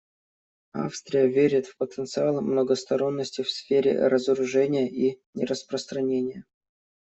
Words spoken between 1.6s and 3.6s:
в потенциал многосторонности в